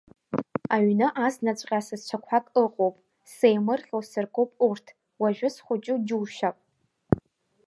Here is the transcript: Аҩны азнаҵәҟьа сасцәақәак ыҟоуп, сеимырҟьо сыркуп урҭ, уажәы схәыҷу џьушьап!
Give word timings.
Аҩны 0.75 1.07
азнаҵәҟьа 1.25 1.79
сасцәақәак 1.85 2.45
ыҟоуп, 2.63 2.95
сеимырҟьо 3.33 3.99
сыркуп 4.09 4.51
урҭ, 4.67 4.85
уажәы 5.21 5.49
схәыҷу 5.55 5.97
џьушьап! 6.07 6.57